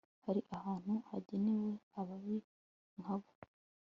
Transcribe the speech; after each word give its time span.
Hari 0.25 0.41
ahantu 0.57 0.93
hagenewe 1.09 1.71
ababi 1.99 2.37
nkabo 2.99 3.29